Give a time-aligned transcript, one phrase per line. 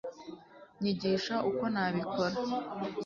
[0.81, 2.37] nyigisha uko nabikora